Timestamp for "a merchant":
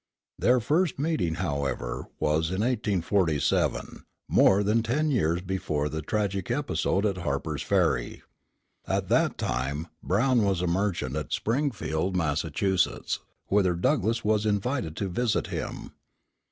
10.63-11.15